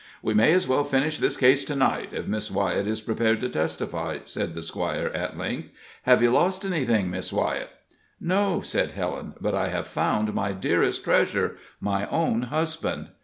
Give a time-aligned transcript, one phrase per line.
[0.23, 3.49] "We may as well finish this case to night, if Miss Wyett is prepared to
[3.49, 5.69] testify," said the squire, at length.
[6.07, 7.69] "Have you lost anything, Miss Wyett?"
[8.19, 13.09] "No," said Helen; "but I have found my dearest treasure my own husband!"